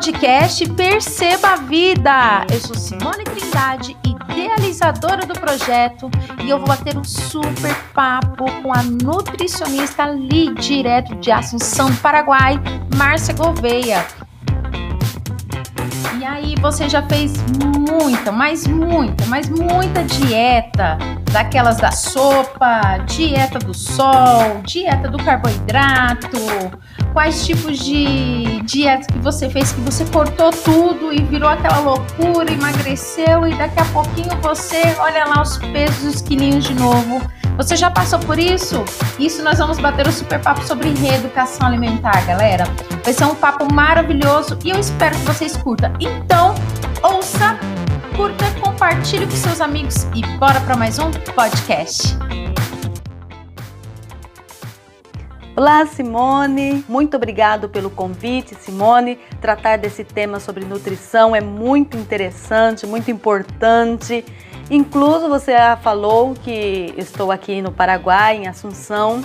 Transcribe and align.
podcast 0.00 0.66
Perceba 0.70 1.48
a 1.48 1.56
Vida. 1.56 2.46
Eu 2.50 2.58
sou 2.58 2.74
Simone 2.74 3.22
Trindade, 3.22 3.94
idealizadora 4.02 5.26
do 5.26 5.34
projeto, 5.34 6.10
e 6.42 6.48
eu 6.48 6.56
vou 6.56 6.68
bater 6.68 6.96
um 6.96 7.04
super 7.04 7.74
papo 7.92 8.50
com 8.62 8.72
a 8.72 8.82
nutricionista 8.82 10.04
ali 10.04 10.54
direto 10.54 11.14
de 11.16 11.30
Assunção, 11.30 11.94
Paraguai, 11.96 12.58
Márcia 12.96 13.34
Gouveia. 13.34 14.06
E 16.18 16.24
aí, 16.24 16.54
você 16.62 16.88
já 16.88 17.02
fez 17.02 17.34
muita, 17.76 18.32
mas 18.32 18.66
muita, 18.66 19.26
mas 19.26 19.50
muita 19.50 20.02
dieta, 20.02 20.96
daquelas 21.30 21.76
da 21.76 21.90
sopa, 21.90 23.04
dieta 23.06 23.58
do 23.58 23.74
sol, 23.74 24.62
dieta 24.64 25.10
do 25.10 25.22
carboidrato, 25.22 26.38
quais 27.12 27.44
tipos 27.44 27.78
de 27.78 28.60
dieta 28.62 29.12
que 29.12 29.18
você 29.18 29.48
fez 29.48 29.72
que 29.72 29.80
você 29.80 30.04
cortou 30.06 30.50
tudo 30.50 31.12
e 31.12 31.22
virou 31.22 31.48
aquela 31.48 31.80
loucura, 31.80 32.50
emagreceu 32.50 33.46
e 33.46 33.54
daqui 33.54 33.80
a 33.80 33.84
pouquinho 33.86 34.36
você 34.42 34.94
olha 34.98 35.24
lá 35.24 35.42
os 35.42 35.58
pesos, 35.58 36.14
os 36.14 36.22
quilinhos 36.22 36.64
de 36.64 36.74
novo. 36.74 37.20
Você 37.56 37.76
já 37.76 37.90
passou 37.90 38.18
por 38.20 38.38
isso? 38.38 38.82
Isso 39.18 39.42
nós 39.42 39.58
vamos 39.58 39.78
bater 39.78 40.06
o 40.06 40.12
super 40.12 40.40
papo 40.40 40.62
sobre 40.66 40.88
reeducação 40.90 41.66
alimentar, 41.66 42.24
galera. 42.26 42.64
Vai 43.04 43.12
ser 43.12 43.24
um 43.24 43.34
papo 43.34 43.70
maravilhoso 43.72 44.58
e 44.64 44.70
eu 44.70 44.78
espero 44.78 45.14
que 45.16 45.26
vocês 45.26 45.56
curtam. 45.56 45.92
Então, 46.00 46.54
ouça, 47.02 47.58
curta, 48.16 48.46
compartilhe 48.60 49.26
com 49.26 49.36
seus 49.36 49.60
amigos 49.60 50.06
e 50.14 50.24
bora 50.38 50.60
para 50.60 50.76
mais 50.76 50.98
um 50.98 51.10
podcast. 51.10 52.16
Olá, 55.60 55.84
Simone. 55.84 56.82
Muito 56.88 57.18
obrigado 57.18 57.68
pelo 57.68 57.90
convite, 57.90 58.54
Simone. 58.54 59.18
Tratar 59.42 59.76
desse 59.76 60.02
tema 60.02 60.40
sobre 60.40 60.64
nutrição 60.64 61.36
é 61.36 61.40
muito 61.42 61.98
interessante, 61.98 62.86
muito 62.86 63.10
importante. 63.10 64.24
Incluso 64.70 65.28
você 65.28 65.52
falou 65.82 66.32
que 66.32 66.94
estou 66.96 67.30
aqui 67.30 67.60
no 67.60 67.70
Paraguai, 67.70 68.38
em 68.38 68.48
Assunção, 68.48 69.20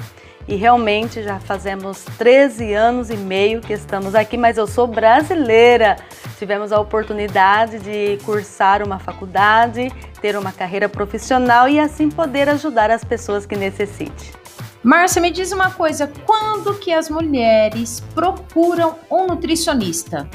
e 0.45 0.55
realmente 0.55 1.23
já 1.23 1.39
fazemos 1.39 2.03
13 2.17 2.73
anos 2.73 3.09
e 3.09 3.15
meio 3.15 3.61
que 3.61 3.71
estamos 3.71 4.13
aqui, 4.13 4.35
mas 4.35 4.57
eu 4.57 4.67
sou 4.67 4.87
brasileira. 4.87 5.95
Tivemos 6.37 6.73
a 6.73 6.81
oportunidade 6.81 7.79
de 7.79 8.17
cursar 8.25 8.83
uma 8.83 8.99
faculdade, 8.99 9.89
ter 10.19 10.37
uma 10.37 10.51
carreira 10.51 10.89
profissional 10.89 11.69
e 11.69 11.79
assim 11.79 12.09
poder 12.09 12.49
ajudar 12.49 12.91
as 12.91 13.05
pessoas 13.05 13.45
que 13.45 13.55
necessitem. 13.55 14.44
Márcia, 14.85 15.19
me 15.19 15.31
diz 15.31 15.51
uma 15.51 15.71
coisa, 15.71 16.05
quando 16.27 16.75
que 16.75 16.93
as 16.93 17.09
mulheres 17.09 18.03
procuram 18.13 18.93
um 19.09 19.25
nutricionista? 19.25 20.29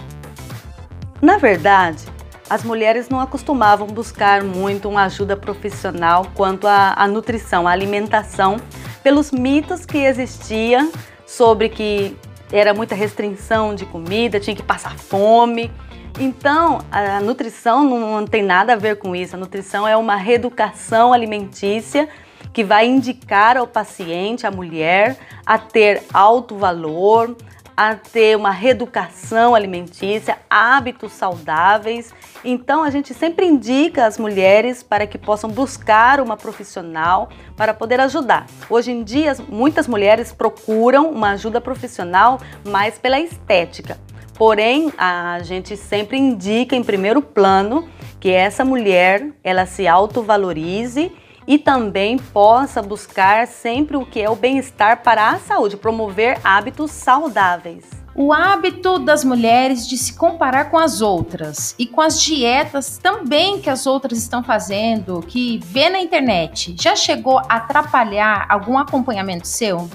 Na 1.22 1.38
verdade, 1.38 2.04
as 2.50 2.64
mulheres 2.64 3.08
não 3.08 3.20
acostumavam 3.20 3.86
buscar 3.86 4.42
muito 4.42 4.88
uma 4.88 5.04
ajuda 5.04 5.36
profissional 5.36 6.26
quanto 6.34 6.66
à, 6.66 7.06
nutrição, 7.06 7.68
à 7.68 7.70
alimentação, 7.70 8.56
pelos 9.04 9.30
mitos 9.30 9.86
que 9.86 9.98
existiam 9.98 10.90
sobre 11.24 11.68
que 11.68 12.16
era 12.50 12.74
muita 12.74 12.96
restrição 12.96 13.72
de 13.72 13.86
comida, 13.86 14.40
tinha 14.40 14.56
que 14.56 14.64
passar 14.64 14.98
fome. 14.98 15.70
Então, 16.18 16.80
a 16.90 17.20
nutrição 17.20 17.84
não 17.84 18.26
tem 18.26 18.42
nada 18.42 18.72
a 18.72 18.76
ver 18.76 18.96
com 18.96 19.14
isso. 19.14 19.36
A 19.36 19.38
nutrição 19.38 19.86
é 19.86 19.96
uma 19.96 20.16
reeducação 20.16 21.12
alimentícia 21.12 22.08
que 22.52 22.64
vai 22.64 22.86
indicar 22.86 23.56
ao 23.56 23.66
paciente, 23.66 24.46
à 24.46 24.50
mulher, 24.50 25.16
a 25.46 25.58
ter 25.58 26.02
alto 26.12 26.56
valor, 26.56 27.36
a 27.76 27.94
ter 27.94 28.36
uma 28.36 28.50
reeducação 28.50 29.54
alimentícia, 29.54 30.36
hábitos 30.50 31.12
saudáveis. 31.12 32.12
Então 32.44 32.82
a 32.82 32.90
gente 32.90 33.14
sempre 33.14 33.46
indica 33.46 34.04
as 34.04 34.18
mulheres 34.18 34.82
para 34.82 35.06
que 35.06 35.16
possam 35.16 35.48
buscar 35.48 36.20
uma 36.20 36.36
profissional 36.36 37.30
para 37.56 37.72
poder 37.72 37.98
ajudar. 38.00 38.44
Hoje 38.68 38.90
em 38.90 39.02
dia 39.02 39.34
muitas 39.48 39.88
mulheres 39.88 40.30
procuram 40.30 41.10
uma 41.10 41.30
ajuda 41.30 41.58
profissional 41.58 42.38
mais 42.68 42.98
pela 42.98 43.18
estética. 43.18 43.96
Porém, 44.34 44.92
a 44.96 45.38
gente 45.42 45.76
sempre 45.76 46.16
indica 46.18 46.74
em 46.74 46.82
primeiro 46.82 47.20
plano 47.20 47.88
que 48.18 48.30
essa 48.30 48.64
mulher 48.64 49.26
ela 49.42 49.64
se 49.64 49.86
autovalorize 49.86 51.12
e 51.50 51.58
também 51.58 52.16
possa 52.16 52.80
buscar 52.80 53.44
sempre 53.48 53.96
o 53.96 54.06
que 54.06 54.20
é 54.20 54.30
o 54.30 54.36
bem-estar 54.36 55.02
para 55.02 55.30
a 55.30 55.38
saúde, 55.40 55.76
promover 55.76 56.38
hábitos 56.44 56.92
saudáveis. 56.92 57.90
O 58.14 58.32
hábito 58.32 59.00
das 59.00 59.24
mulheres 59.24 59.88
de 59.88 59.98
se 59.98 60.12
comparar 60.12 60.70
com 60.70 60.78
as 60.78 61.00
outras 61.00 61.74
e 61.76 61.88
com 61.88 62.00
as 62.00 62.22
dietas 62.22 62.98
também 62.98 63.60
que 63.60 63.68
as 63.68 63.84
outras 63.84 64.18
estão 64.18 64.44
fazendo, 64.44 65.24
que 65.26 65.58
vê 65.64 65.90
na 65.90 66.00
internet, 66.00 66.76
já 66.80 66.94
chegou 66.94 67.40
a 67.40 67.56
atrapalhar 67.56 68.46
algum 68.48 68.78
acompanhamento 68.78 69.48
seu? 69.48 69.90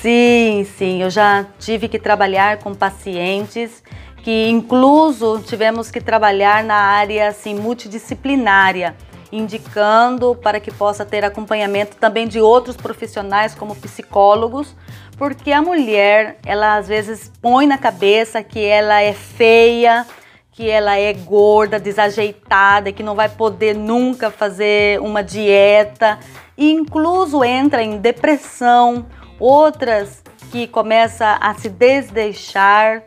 Sim, 0.00 0.66
sim, 0.78 1.02
eu 1.02 1.10
já 1.10 1.44
tive 1.58 1.88
que 1.88 1.98
trabalhar 1.98 2.56
com 2.56 2.74
pacientes 2.74 3.82
que 4.22 4.48
incluso 4.48 5.42
tivemos 5.46 5.90
que 5.90 6.00
trabalhar 6.00 6.64
na 6.64 6.76
área 6.76 7.28
assim 7.28 7.54
multidisciplinária 7.54 8.96
indicando 9.32 10.34
para 10.34 10.60
que 10.60 10.70
possa 10.70 11.04
ter 11.04 11.24
acompanhamento 11.24 11.96
também 11.96 12.26
de 12.26 12.40
outros 12.40 12.76
profissionais 12.76 13.54
como 13.54 13.76
psicólogos, 13.76 14.74
porque 15.16 15.52
a 15.52 15.62
mulher, 15.62 16.38
ela 16.44 16.76
às 16.76 16.88
vezes 16.88 17.30
põe 17.40 17.66
na 17.66 17.78
cabeça 17.78 18.42
que 18.42 18.64
ela 18.64 19.02
é 19.02 19.12
feia, 19.12 20.06
que 20.52 20.68
ela 20.68 20.98
é 20.98 21.12
gorda, 21.12 21.78
desajeitada, 21.78 22.92
que 22.92 23.02
não 23.02 23.14
vai 23.14 23.28
poder 23.28 23.74
nunca 23.74 24.30
fazer 24.30 25.00
uma 25.00 25.22
dieta, 25.22 26.18
e 26.56 26.70
incluso 26.70 27.44
entra 27.44 27.82
em 27.82 27.98
depressão, 27.98 29.06
outras 29.38 30.22
que 30.50 30.66
começa 30.66 31.38
a 31.40 31.54
se 31.54 31.68
desdeixar. 31.68 33.02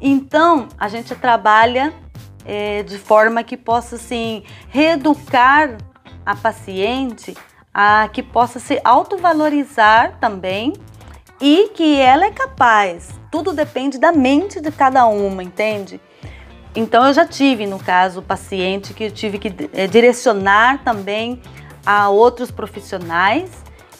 Então, 0.00 0.68
a 0.78 0.88
gente 0.88 1.14
trabalha 1.14 1.92
é, 2.44 2.82
de 2.82 2.98
forma 2.98 3.42
que 3.42 3.56
possa 3.56 3.96
assim 3.96 4.42
reeducar 4.68 5.76
a 6.24 6.34
paciente 6.34 7.34
a 7.72 8.08
que 8.12 8.22
possa 8.22 8.58
se 8.58 8.80
autovalorizar 8.84 10.18
também 10.20 10.72
e 11.40 11.68
que 11.68 11.98
ela 12.00 12.26
é 12.26 12.30
capaz. 12.30 13.08
Tudo 13.30 13.52
depende 13.52 13.98
da 13.98 14.12
mente 14.12 14.60
de 14.60 14.70
cada 14.70 15.06
uma, 15.06 15.42
entende? 15.42 16.00
Então 16.74 17.06
eu 17.06 17.12
já 17.12 17.24
tive 17.24 17.66
no 17.66 17.78
caso 17.78 18.22
paciente 18.22 18.92
que 18.92 19.04
eu 19.04 19.10
tive 19.10 19.38
que 19.38 19.52
é, 19.72 19.86
direcionar 19.86 20.82
também 20.84 21.40
a 21.84 22.08
outros 22.10 22.50
profissionais 22.50 23.50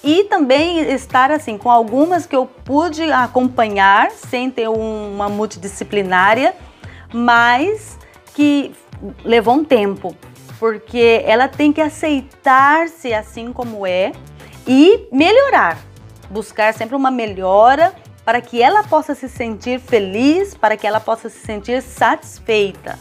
e 0.02 0.24
também 0.24 0.78
estar 0.92 1.30
assim 1.30 1.58
com 1.58 1.70
algumas 1.70 2.26
que 2.26 2.34
eu 2.34 2.46
pude 2.46 3.10
acompanhar 3.10 4.10
sem 4.10 4.50
ter 4.50 4.68
uma 4.68 5.28
multidisciplinária, 5.28 6.54
mas 7.12 7.98
que 8.40 8.72
levou 9.22 9.52
um 9.52 9.62
tempo, 9.62 10.16
porque 10.58 11.22
ela 11.26 11.46
tem 11.46 11.74
que 11.74 11.80
aceitar-se 11.82 13.12
assim 13.12 13.52
como 13.52 13.86
é 13.86 14.12
e 14.66 15.06
melhorar, 15.12 15.76
buscar 16.30 16.72
sempre 16.72 16.96
uma 16.96 17.10
melhora 17.10 17.94
para 18.24 18.40
que 18.40 18.62
ela 18.62 18.82
possa 18.82 19.14
se 19.14 19.28
sentir 19.28 19.78
feliz, 19.78 20.54
para 20.54 20.74
que 20.74 20.86
ela 20.86 21.00
possa 21.00 21.28
se 21.28 21.38
sentir 21.40 21.82
satisfeita. 21.82 22.98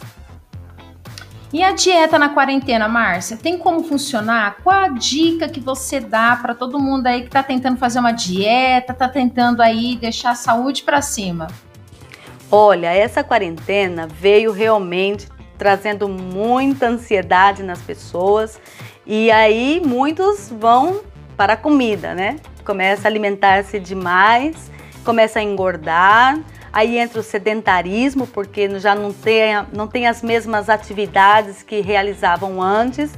E 1.50 1.64
a 1.64 1.72
dieta 1.72 2.18
na 2.18 2.28
quarentena, 2.28 2.86
Márcia, 2.86 3.38
tem 3.38 3.56
como 3.56 3.82
funcionar? 3.82 4.58
Qual 4.62 4.78
a 4.78 4.88
dica 4.88 5.48
que 5.48 5.58
você 5.58 6.00
dá 6.00 6.36
para 6.36 6.54
todo 6.54 6.78
mundo 6.78 7.06
aí 7.06 7.22
que 7.22 7.28
está 7.28 7.42
tentando 7.42 7.78
fazer 7.78 7.98
uma 7.98 8.12
dieta, 8.12 8.92
está 8.92 9.08
tentando 9.08 9.62
aí 9.62 9.96
deixar 9.96 10.32
a 10.32 10.34
saúde 10.34 10.82
para 10.82 11.00
cima? 11.00 11.46
Olha, 12.52 12.92
essa 12.92 13.22
quarentena 13.22 14.08
veio 14.08 14.50
realmente 14.50 15.28
trazendo 15.56 16.08
muita 16.08 16.88
ansiedade 16.88 17.62
nas 17.62 17.80
pessoas 17.80 18.60
e 19.06 19.30
aí 19.30 19.80
muitos 19.84 20.50
vão 20.50 21.00
para 21.36 21.52
a 21.52 21.56
comida, 21.56 22.12
né? 22.12 22.36
Começa 22.64 23.06
a 23.06 23.08
alimentar-se 23.08 23.78
demais, 23.78 24.68
começa 25.04 25.38
a 25.38 25.42
engordar, 25.44 26.40
aí 26.72 26.98
entra 26.98 27.20
o 27.20 27.22
sedentarismo, 27.22 28.26
porque 28.26 28.80
já 28.80 28.96
não 28.96 29.12
tem, 29.12 29.54
não 29.72 29.86
tem 29.86 30.08
as 30.08 30.20
mesmas 30.20 30.68
atividades 30.68 31.62
que 31.62 31.80
realizavam 31.80 32.60
antes 32.60 33.12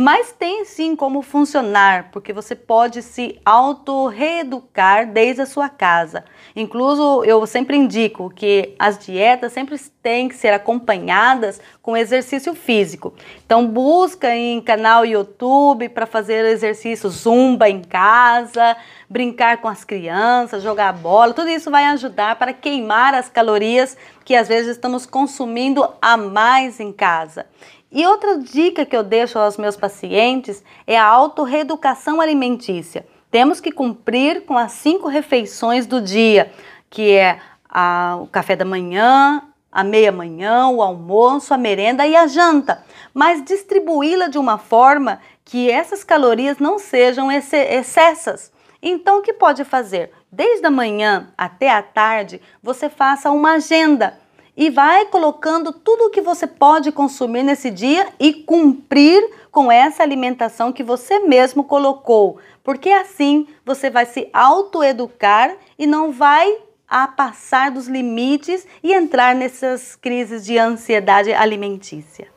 mas 0.00 0.30
tem 0.30 0.64
sim 0.64 0.94
como 0.94 1.22
funcionar, 1.22 2.12
porque 2.12 2.32
você 2.32 2.54
pode 2.54 3.02
se 3.02 3.40
auto-reeducar 3.44 5.10
desde 5.10 5.42
a 5.42 5.46
sua 5.46 5.68
casa. 5.68 6.24
Incluso 6.54 7.24
eu 7.24 7.44
sempre 7.48 7.76
indico 7.76 8.30
que 8.30 8.76
as 8.78 8.96
dietas 8.96 9.52
sempre 9.52 9.76
têm 10.00 10.28
que 10.28 10.36
ser 10.36 10.52
acompanhadas 10.52 11.60
com 11.82 11.96
exercício 11.96 12.54
físico. 12.54 13.12
Então 13.44 13.66
busca 13.66 14.32
em 14.36 14.60
canal 14.60 15.04
YouTube 15.04 15.88
para 15.88 16.06
fazer 16.06 16.44
exercício 16.44 17.10
zumba 17.10 17.68
em 17.68 17.82
casa, 17.82 18.76
brincar 19.08 19.58
com 19.58 19.68
as 19.68 19.84
crianças, 19.84 20.62
jogar 20.62 20.92
bola, 20.92 21.32
tudo 21.32 21.48
isso 21.48 21.70
vai 21.70 21.84
ajudar 21.84 22.36
para 22.36 22.52
queimar 22.52 23.14
as 23.14 23.28
calorias 23.28 23.96
que 24.24 24.34
às 24.34 24.48
vezes 24.48 24.72
estamos 24.72 25.06
consumindo 25.06 25.88
a 26.00 26.16
mais 26.16 26.78
em 26.78 26.92
casa. 26.92 27.46
E 27.90 28.06
outra 28.06 28.38
dica 28.38 28.84
que 28.84 28.94
eu 28.94 29.02
deixo 29.02 29.38
aos 29.38 29.56
meus 29.56 29.76
pacientes 29.76 30.62
é 30.86 30.98
a 30.98 31.06
autorreeducação 31.06 32.20
alimentícia. 32.20 33.06
Temos 33.30 33.60
que 33.60 33.72
cumprir 33.72 34.44
com 34.44 34.58
as 34.58 34.72
cinco 34.72 35.08
refeições 35.08 35.86
do 35.86 36.00
dia, 36.00 36.52
que 36.90 37.12
é 37.12 37.38
a, 37.68 38.18
o 38.20 38.26
café 38.26 38.54
da 38.56 38.64
manhã, 38.64 39.42
a 39.72 39.84
meia-manhã, 39.84 40.68
o 40.68 40.82
almoço, 40.82 41.54
a 41.54 41.58
merenda 41.58 42.06
e 42.06 42.16
a 42.16 42.26
janta, 42.26 42.84
mas 43.14 43.44
distribuí-la 43.44 44.28
de 44.28 44.38
uma 44.38 44.58
forma 44.58 45.20
que 45.44 45.70
essas 45.70 46.04
calorias 46.04 46.58
não 46.58 46.78
sejam 46.78 47.30
excessas. 47.30 48.52
Então, 48.82 49.18
o 49.18 49.22
que 49.22 49.32
pode 49.32 49.64
fazer? 49.64 50.12
Desde 50.30 50.66
a 50.66 50.70
manhã 50.70 51.32
até 51.36 51.70
a 51.70 51.82
tarde, 51.82 52.40
você 52.62 52.88
faça 52.88 53.30
uma 53.30 53.54
agenda 53.54 54.18
e 54.56 54.70
vai 54.70 55.06
colocando 55.06 55.72
tudo 55.72 56.06
o 56.06 56.10
que 56.10 56.20
você 56.20 56.46
pode 56.46 56.90
consumir 56.90 57.42
nesse 57.42 57.70
dia 57.70 58.08
e 58.18 58.32
cumprir 58.32 59.22
com 59.50 59.70
essa 59.70 60.02
alimentação 60.02 60.72
que 60.72 60.82
você 60.82 61.20
mesmo 61.20 61.64
colocou, 61.64 62.38
porque 62.62 62.90
assim 62.90 63.46
você 63.64 63.88
vai 63.88 64.04
se 64.04 64.28
autoeducar 64.32 65.56
e 65.78 65.86
não 65.86 66.12
vai 66.12 66.58
a 66.88 67.06
passar 67.06 67.70
dos 67.70 67.86
limites 67.86 68.66
e 68.82 68.92
entrar 68.92 69.34
nessas 69.34 69.94
crises 69.94 70.44
de 70.44 70.58
ansiedade 70.58 71.32
alimentícia. 71.32 72.28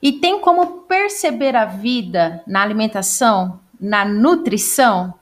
E 0.00 0.12
tem 0.12 0.38
como 0.38 0.82
perceber 0.82 1.56
a 1.56 1.64
vida 1.64 2.44
na 2.46 2.62
alimentação, 2.62 3.58
na 3.84 4.02
nutrição? 4.02 5.12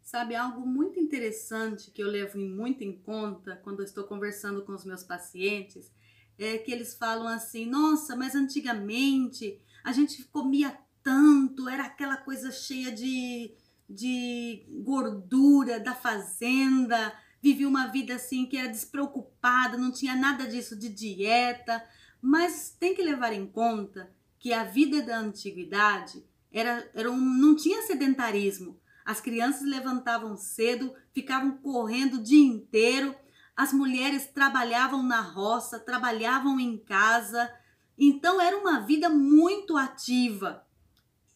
Sabe, 0.00 0.34
algo 0.34 0.66
muito 0.66 0.98
interessante 0.98 1.90
que 1.90 2.02
eu 2.02 2.08
levo 2.08 2.38
muito 2.38 2.82
em 2.82 2.96
conta 2.96 3.60
quando 3.62 3.80
eu 3.80 3.84
estou 3.84 4.04
conversando 4.04 4.62
com 4.62 4.72
os 4.72 4.84
meus 4.86 5.02
pacientes 5.02 5.92
é 6.38 6.56
que 6.56 6.72
eles 6.72 6.94
falam 6.94 7.28
assim: 7.28 7.66
nossa, 7.66 8.16
mas 8.16 8.34
antigamente 8.34 9.60
a 9.84 9.92
gente 9.92 10.24
comia 10.24 10.76
tanto, 11.02 11.68
era 11.68 11.84
aquela 11.84 12.16
coisa 12.16 12.50
cheia 12.50 12.90
de 12.90 13.52
de 13.86 14.64
gordura 14.82 15.78
da 15.78 15.94
fazenda, 15.94 17.12
vivia 17.42 17.68
uma 17.68 17.88
vida 17.88 18.14
assim 18.14 18.46
que 18.46 18.56
era 18.56 18.68
despreocupada, 18.68 19.76
não 19.76 19.92
tinha 19.92 20.16
nada 20.16 20.46
disso 20.46 20.74
de 20.74 20.88
dieta, 20.88 21.84
mas 22.22 22.74
tem 22.80 22.94
que 22.94 23.02
levar 23.02 23.34
em 23.34 23.46
conta 23.46 24.10
que 24.38 24.54
a 24.54 24.64
vida 24.64 25.02
da 25.02 25.18
antiguidade 25.18 26.24
era, 26.54 26.88
era 26.94 27.10
um, 27.10 27.20
não 27.20 27.56
tinha 27.56 27.82
sedentarismo. 27.82 28.80
As 29.04 29.20
crianças 29.20 29.68
levantavam 29.68 30.36
cedo, 30.36 30.94
ficavam 31.12 31.58
correndo 31.58 32.14
o 32.14 32.22
dia 32.22 32.46
inteiro, 32.46 33.14
as 33.56 33.72
mulheres 33.72 34.28
trabalhavam 34.32 35.02
na 35.02 35.20
roça, 35.20 35.78
trabalhavam 35.78 36.58
em 36.58 36.78
casa, 36.78 37.52
então 37.98 38.40
era 38.40 38.56
uma 38.56 38.80
vida 38.80 39.08
muito 39.08 39.76
ativa. 39.76 40.64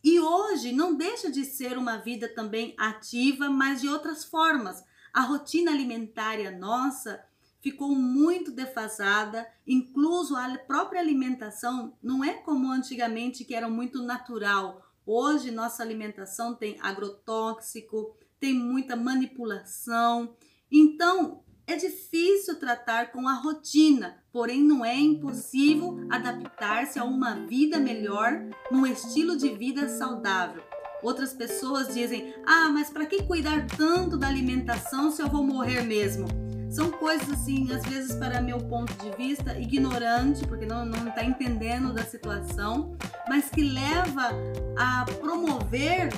E 0.03 0.19
hoje 0.21 0.73
não 0.73 0.95
deixa 0.95 1.31
de 1.31 1.45
ser 1.45 1.77
uma 1.77 1.99
vida 1.99 2.29
também 2.29 2.75
ativa, 2.79 3.51
mas 3.51 3.81
de 3.81 3.89
outras 3.89 4.25
formas. 4.25 4.83
A 5.13 5.23
rotina 5.23 5.71
alimentária 5.71 6.51
nossa 6.57 7.23
ficou 7.61 7.95
muito 7.95 8.53
defasada, 8.53 9.47
incluso 9.67 10.37
a 10.37 10.57
própria 10.59 11.01
alimentação 11.01 11.97
não 12.03 12.25
é 12.25 12.35
como 12.35 12.71
antigamente 12.71 13.45
que 13.45 13.55
era 13.55 13.69
muito 13.69 14.03
natural. 14.03 14.88
Hoje 15.11 15.51
nossa 15.51 15.83
alimentação 15.83 16.55
tem 16.55 16.77
agrotóxico, 16.83 18.15
tem 18.39 18.53
muita 18.53 18.95
manipulação. 18.95 20.37
Então, 20.71 21.43
é 21.67 21.77
difícil 21.77 22.59
tratar 22.59 23.11
com 23.11 23.27
a 23.27 23.33
rotina, 23.33 24.23
porém 24.31 24.63
não 24.63 24.85
é 24.85 24.95
impossível 24.95 25.97
adaptar-se 26.11 26.99
a 26.99 27.05
uma 27.05 27.47
vida 27.47 27.79
melhor, 27.79 28.51
num 28.71 28.87
estilo 28.87 29.35
de 29.35 29.49
vida 29.49 29.89
saudável. 29.89 30.63
Outras 31.03 31.33
pessoas 31.33 31.95
dizem: 31.95 32.35
"Ah, 32.47 32.69
mas 32.69 32.91
para 32.91 33.07
que 33.07 33.23
cuidar 33.23 33.67
tanto 33.79 34.19
da 34.19 34.29
alimentação 34.29 35.11
se 35.11 35.23
eu 35.23 35.29
vou 35.31 35.43
morrer 35.43 35.85
mesmo?" 35.85 36.48
São 36.71 36.91
coisas 36.91 37.31
assim, 37.31 37.73
às 37.73 37.83
vezes 37.85 38.15
para 38.17 38.41
meu 38.41 38.59
ponto 38.59 38.93
de 39.03 39.11
vista 39.17 39.59
ignorante, 39.59 40.47
porque 40.47 40.67
não 40.67 40.85
não 40.85 41.09
está 41.09 41.25
entendendo 41.25 41.93
da 41.93 42.03
situação, 42.03 42.97
mas 43.29 43.49
que 43.49 43.63
leva 43.63 44.31
a 44.77 45.05
promover 45.21 46.11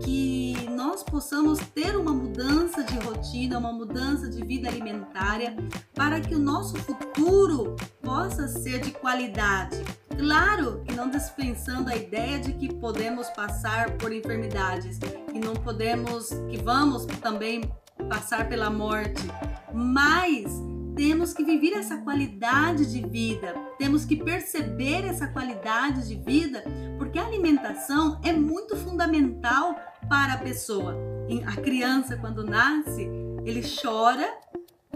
que 0.00 0.68
nós 0.70 1.02
possamos 1.02 1.58
ter 1.74 1.96
uma 1.96 2.12
mudança 2.12 2.82
de 2.82 2.98
rotina, 2.98 3.58
uma 3.58 3.72
mudança 3.72 4.28
de 4.28 4.44
vida 4.44 4.68
alimentária, 4.68 5.56
para 5.94 6.20
que 6.20 6.34
o 6.34 6.38
nosso 6.38 6.76
futuro 6.76 7.76
possa 8.02 8.48
ser 8.48 8.80
de 8.80 8.92
qualidade. 8.92 9.82
Claro 10.16 10.82
que 10.84 10.94
não 10.94 11.10
dispensando 11.10 11.90
a 11.90 11.96
ideia 11.96 12.38
de 12.38 12.52
que 12.52 12.72
podemos 12.72 13.28
passar 13.30 13.90
por 13.98 14.12
enfermidades, 14.12 14.98
que 14.98 15.38
não 15.38 15.54
podemos, 15.54 16.30
que 16.50 16.56
vamos 16.56 17.06
também 17.20 17.70
passar 18.08 18.48
pela 18.48 18.70
morte, 18.70 19.22
mas 19.78 20.44
temos 20.96 21.32
que 21.32 21.44
viver 21.44 21.74
essa 21.74 21.98
qualidade 21.98 22.90
de 22.90 23.06
vida, 23.06 23.54
temos 23.78 24.04
que 24.04 24.16
perceber 24.16 25.04
essa 25.04 25.28
qualidade 25.28 26.08
de 26.08 26.16
vida, 26.16 26.64
porque 26.98 27.20
a 27.20 27.24
alimentação 27.24 28.20
é 28.24 28.32
muito 28.32 28.76
fundamental 28.76 29.76
para 30.08 30.32
a 30.32 30.38
pessoa. 30.38 30.96
A 31.46 31.60
criança, 31.60 32.16
quando 32.16 32.44
nasce, 32.44 33.08
ele 33.44 33.62
chora 33.80 34.28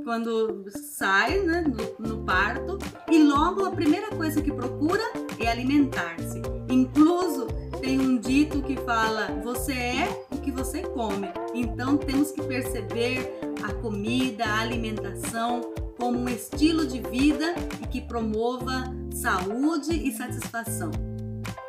quando 0.02 0.64
sai 0.70 1.38
né, 1.40 1.61
no, 1.62 2.08
no 2.08 2.25
parto 2.25 2.76
e 3.08 3.23
logo 3.23 3.64
a 3.64 3.70
primeira 3.70 4.08
coisa 4.08 4.43
que 4.43 4.50
procura 4.50 5.05
é 5.38 5.49
alimentar-se. 5.49 6.43
Incluso 6.69 7.46
tem 7.81 8.00
um 8.00 8.19
dito 8.19 8.61
que 8.62 8.76
fala: 8.76 9.40
você 9.44 9.73
é 9.73 10.26
o 10.32 10.38
que 10.38 10.50
você 10.50 10.82
come. 10.82 11.28
Então 11.55 11.96
temos 11.96 12.32
que 12.32 12.43
perceber 12.43 13.51
a 13.62 13.73
comida, 13.75 14.44
a 14.44 14.61
alimentação 14.61 15.61
como 15.99 16.19
um 16.19 16.29
estilo 16.29 16.87
de 16.87 17.00
vida 17.00 17.55
e 17.82 17.87
que 17.87 18.00
promova 18.00 18.85
saúde 19.12 19.94
e 19.94 20.12
satisfação. 20.12 20.91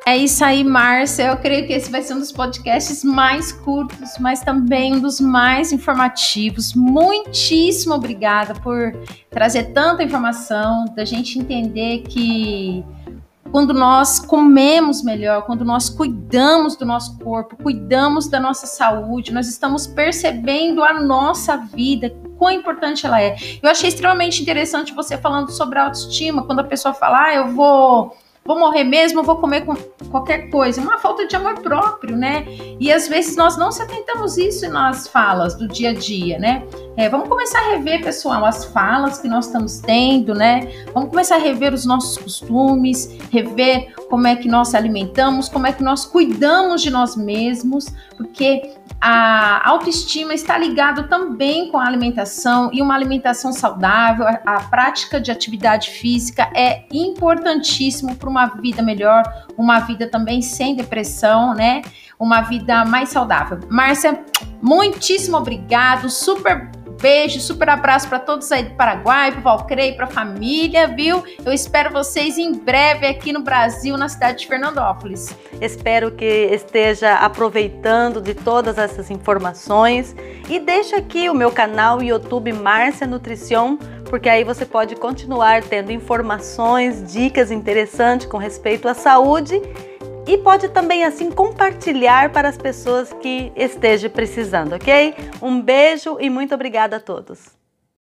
É 0.06 0.18
isso 0.18 0.44
aí, 0.44 0.66
Márcia. 0.66 1.28
Eu 1.28 1.38
creio 1.38 1.66
que 1.66 1.72
esse 1.72 1.90
vai 1.90 2.02
ser 2.02 2.14
um 2.14 2.20
dos 2.20 2.32
podcasts 2.32 3.06
mais 3.06 3.54
curtos, 3.54 4.18
mas 4.20 4.42
também 4.42 4.96
um 4.96 5.00
dos 5.00 5.22
mais 5.22 5.72
informativos. 5.72 6.74
Muitíssimo 6.74 7.94
obrigada 7.94 8.54
por 8.56 8.92
trazer 9.30 9.72
tanta 9.72 10.04
informação, 10.04 10.86
da 10.94 11.06
gente 11.06 11.40
entender 11.40 12.02
que 12.02 12.84
quando 13.54 13.72
nós 13.72 14.20
comemos 14.20 15.04
melhor, 15.04 15.44
quando 15.44 15.64
nós 15.64 15.88
cuidamos 15.88 16.76
do 16.76 16.88
nosso 16.88 17.20
corpo, 17.20 17.56
cuidamos 17.56 18.28
da 18.28 18.40
nossa 18.40 18.66
saúde, 18.66 19.32
nós 19.32 19.48
estamos 19.48 19.86
percebendo 19.86 20.84
a 20.84 21.00
nossa 21.00 21.56
vida, 21.56 22.10
quão 22.36 22.50
importante 22.50 23.06
ela 23.06 23.22
é. 23.22 23.36
Eu 23.62 23.70
achei 23.70 23.90
extremamente 23.90 24.42
interessante 24.42 24.92
você 24.92 25.20
falando 25.20 25.52
sobre 25.52 25.78
autoestima, 25.78 26.48
quando 26.48 26.62
a 26.62 26.64
pessoa 26.64 26.96
fala, 26.96 27.26
ah, 27.26 27.36
eu 27.36 27.50
vou 27.50 28.18
vou 28.46 28.60
morrer 28.60 28.84
mesmo, 28.84 29.24
vou 29.24 29.38
comer 29.38 29.66
com 29.66 29.76
qualquer 30.10 30.50
coisa. 30.50 30.80
É 30.80 30.84
uma 30.84 30.98
falta 30.98 31.26
de 31.26 31.36
amor 31.36 31.60
próprio, 31.60 32.16
né? 32.16 32.46
E 32.80 32.92
às 32.92 33.08
vezes 33.08 33.36
nós 33.36 33.58
não 33.58 33.72
se 33.72 33.82
atentamos 33.82 34.38
isso 34.38 34.70
nas 34.70 35.08
falas 35.08 35.56
do 35.56 35.68
dia 35.68 35.92
a 35.92 35.94
dia, 35.94 36.38
né? 36.38 36.64
É, 36.98 37.10
vamos 37.10 37.28
começar 37.28 37.60
a 37.60 37.70
rever, 37.72 38.04
pessoal, 38.04 38.46
as 38.46 38.66
falas 38.66 39.20
que 39.20 39.28
nós 39.28 39.48
estamos 39.48 39.80
tendo, 39.80 40.34
né? 40.34 40.68
Vamos 40.94 41.10
começar 41.10 41.36
a 41.36 41.40
rever 41.40 41.74
os 41.74 41.86
nossos 41.86 42.18
costumes, 42.18 43.18
rever 43.32 43.94
como 44.10 44.28
é 44.28 44.36
que 44.36 44.48
nós 44.48 44.76
alimentamos, 44.76 45.50
como 45.50 45.66
é 45.66 45.72
que 45.72 45.84
nós 45.84 46.06
cuidamos 46.06 46.82
de 46.82 46.90
nós 46.92 47.16
mesmos, 47.16 47.88
porque 48.16 48.76
a 49.00 49.70
autoestima 49.70 50.34
está 50.34 50.58
ligado 50.58 51.08
também 51.08 51.70
com 51.70 51.78
a 51.78 51.86
alimentação 51.86 52.70
e 52.74 52.82
uma 52.82 52.96
alimentação 52.96 53.52
saudável, 53.52 54.28
a, 54.28 54.40
a 54.46 54.60
prática 54.62 55.20
de 55.20 55.32
atividade 55.32 55.90
física 55.90 56.50
é 56.56 56.86
importantíssimo 56.92 58.16
para 58.16 58.30
uma 58.30 58.46
vida 58.48 58.82
melhor, 58.82 59.24
uma 59.58 59.80
vida 59.80 60.08
também 60.08 60.42
sem 60.42 60.76
depressão, 60.76 61.54
né? 61.54 61.82
Uma 62.20 62.42
vida 62.42 62.86
mais 62.86 63.10
saudável. 63.10 63.60
Márcia, 63.70 64.24
muitíssimo 64.62 65.38
obrigado, 65.38 66.10
super 66.10 66.70
beijo, 67.04 67.42
super 67.42 67.68
abraço 67.68 68.08
para 68.08 68.18
todos 68.18 68.50
aí 68.50 68.64
do 68.64 68.76
Paraguai, 68.76 69.30
para 69.30 69.40
o 69.42 69.44
Valcrei, 69.44 69.92
para 69.92 70.06
a 70.06 70.08
família, 70.08 70.88
viu? 70.88 71.22
Eu 71.46 71.52
espero 71.52 71.92
vocês 71.92 72.38
em 72.38 72.54
breve 72.54 73.06
aqui 73.06 73.34
no 73.34 73.42
Brasil, 73.42 73.98
na 73.98 74.08
cidade 74.08 74.40
de 74.40 74.48
Fernandópolis. 74.48 75.36
Espero 75.60 76.12
que 76.12 76.24
esteja 76.26 77.16
aproveitando 77.16 78.22
de 78.22 78.34
todas 78.34 78.78
essas 78.78 79.12
informações 79.12 80.16
e 80.50 80.62
deixa 80.62 80.96
aqui 80.96 81.30
o 81.30 81.34
meu 81.34 81.52
canal 81.52 82.02
YouTube 82.02 82.54
Márcia 82.54 83.06
Nutrição, 83.06 83.78
porque 84.10 84.30
aí 84.30 84.46
você 84.46 84.66
pode 84.66 84.96
continuar 84.96 85.62
tendo 85.62 85.92
informações, 85.92 87.12
dicas 87.12 87.52
interessantes 87.52 88.28
com 88.28 88.38
respeito 88.38 88.88
à 88.88 88.94
saúde 88.94 89.62
e 90.26 90.38
pode 90.38 90.70
também 90.70 91.04
assim 91.04 91.30
compartilhar 91.30 92.32
para 92.32 92.50
as 92.50 92.58
pessoas 92.58 93.12
que 93.14 93.52
estejam 93.56 94.10
precisando, 94.10 94.74
ok? 94.74 95.16
Um 95.42 95.62
beijo 95.62 96.18
e 96.20 96.30
muito 96.30 96.54
obrigada 96.56 96.98
a 96.98 97.00
todos. 97.00 97.63